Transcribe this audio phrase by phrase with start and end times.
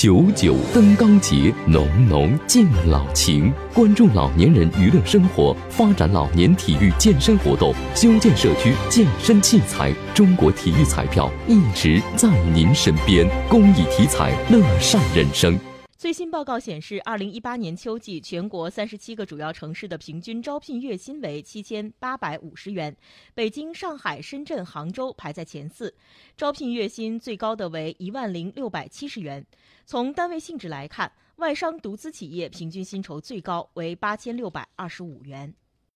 [0.00, 3.52] 九九登高节，浓浓敬老情。
[3.74, 9.92] 关注老年人娱乐生活，发展老年体育健身活动，修建社区健身器材。
[10.14, 15.60] 中国体育彩票一直在您身边，公益体彩，乐善人生。
[16.00, 22.96] 最新报告显示，二零一八年秋季，全国三十七个主要城市的平均招聘月薪为七千八百五十元，
[23.34, 25.94] 北京、上海、深圳、杭州排在前四，
[26.38, 29.46] 招聘月薪最高的为一万零六百七十元。
[29.84, 35.52] 从单位性质来看，外商独资企业平均薪酬最高为八千六百二十五元。